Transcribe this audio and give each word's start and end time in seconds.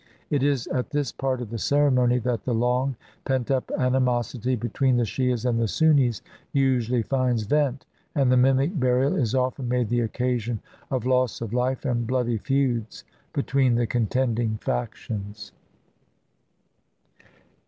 It 0.31 0.41
is 0.41 0.65
at 0.65 0.89
this 0.89 1.11
part 1.11 1.41
of 1.41 1.51
the 1.51 1.59
ceremony 1.59 2.17
that 2.17 2.43
the 2.43 2.55
long 2.55 2.95
pent 3.23 3.51
up 3.51 3.69
animosity 3.77 4.55
between 4.55 4.97
the 4.97 5.05
Shiahs 5.05 5.45
and 5.45 5.59
the 5.61 5.67
Sunnis 5.67 6.23
usually 6.53 7.03
finds 7.03 7.43
vent, 7.43 7.85
and 8.15 8.31
the 8.31 8.35
mimic 8.35 8.79
burial 8.79 9.15
is 9.15 9.35
often 9.35 9.69
made 9.69 9.89
the 9.89 9.99
occasion 10.01 10.59
of 10.89 11.05
loss 11.05 11.39
of 11.39 11.53
life 11.53 11.85
and 11.85 12.07
bloody 12.07 12.39
feuds 12.39 13.03
between 13.31 13.75
the 13.75 13.85
contending 13.85 14.57
factions. 14.57 15.51